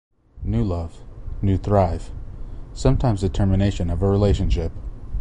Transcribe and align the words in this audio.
New 0.43 0.63
love, 0.63 1.03
new 1.43 1.59
thrive; 1.59 2.09
sometimes 2.73 3.21
determination 3.21 3.91
of 3.91 4.01
a 4.01 4.09
relationship. 4.09 4.71